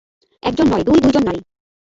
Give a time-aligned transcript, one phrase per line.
[0.43, 1.39] একজন নয়, দুই-দুইজন নারী।